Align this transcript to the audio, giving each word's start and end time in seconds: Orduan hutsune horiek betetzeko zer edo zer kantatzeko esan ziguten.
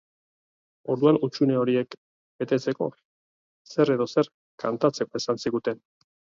Orduan 0.93 1.19
hutsune 1.27 1.57
horiek 1.65 1.93
betetzeko 2.43 2.89
zer 3.77 3.95
edo 3.99 4.11
zer 4.17 4.33
kantatzeko 4.67 5.25
esan 5.25 5.45
ziguten. 5.47 5.89